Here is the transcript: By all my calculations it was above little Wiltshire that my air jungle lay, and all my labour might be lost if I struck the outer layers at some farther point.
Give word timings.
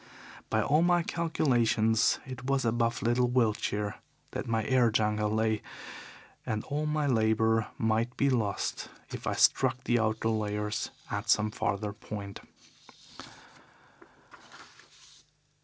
By 0.49 0.63
all 0.63 0.81
my 0.81 1.03
calculations 1.03 2.17
it 2.25 2.45
was 2.45 2.65
above 2.65 3.03
little 3.03 3.27
Wiltshire 3.27 3.97
that 4.31 4.47
my 4.47 4.63
air 4.63 4.89
jungle 4.89 5.29
lay, 5.29 5.61
and 6.43 6.63
all 6.63 6.87
my 6.87 7.05
labour 7.05 7.67
might 7.77 8.17
be 8.17 8.27
lost 8.27 8.89
if 9.11 9.27
I 9.27 9.33
struck 9.33 9.83
the 9.83 9.99
outer 9.99 10.29
layers 10.29 10.89
at 11.11 11.29
some 11.29 11.51
farther 11.51 11.93
point. 11.93 12.39